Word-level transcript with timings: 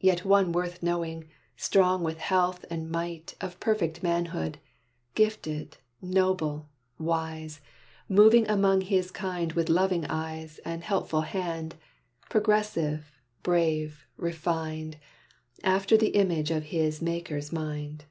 Yet 0.00 0.22
one 0.26 0.52
worth 0.52 0.82
knowing 0.82 1.30
strong 1.56 2.02
with 2.04 2.18
health 2.18 2.66
and 2.68 2.90
might 2.90 3.36
Of 3.40 3.58
perfect 3.58 4.02
manhood; 4.02 4.58
gifted, 5.14 5.78
noble, 6.02 6.68
wise; 6.98 7.62
Moving 8.06 8.46
among 8.50 8.82
his 8.82 9.10
kind 9.10 9.54
with 9.54 9.70
loving 9.70 10.04
eyes, 10.10 10.58
And 10.66 10.84
helpful 10.84 11.22
hand; 11.22 11.76
progressive, 12.28 13.12
brave, 13.42 14.04
refined, 14.18 14.98
After 15.64 15.96
the 15.96 16.16
image 16.16 16.50
of 16.50 16.64
his 16.64 17.00
Maker's 17.00 17.50
mind." 17.50 18.04